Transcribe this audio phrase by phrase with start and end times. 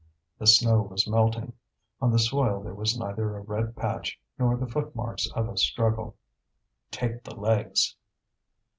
[0.39, 1.53] The snow was melting;
[2.01, 6.15] on the soil there was neither a red patch nor the footmarks of a struggle.
[6.89, 7.95] "Take the legs!"